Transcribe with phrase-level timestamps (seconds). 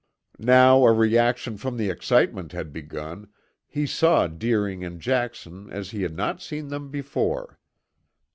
[0.39, 3.27] Now a reaction from the excitement had begun,
[3.67, 7.59] he saw Deering and Jackson as he had not seen them before.